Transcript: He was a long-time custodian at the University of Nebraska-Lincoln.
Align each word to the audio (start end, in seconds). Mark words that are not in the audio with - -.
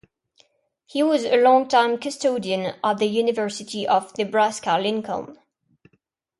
He 0.87 1.03
was 1.03 1.25
a 1.25 1.37
long-time 1.39 1.99
custodian 1.99 2.73
at 2.83 2.97
the 2.97 3.05
University 3.05 3.87
of 3.87 4.17
Nebraska-Lincoln. 4.17 5.37